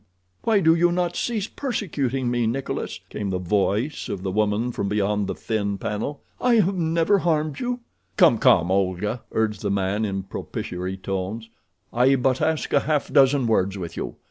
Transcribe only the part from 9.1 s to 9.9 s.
urged the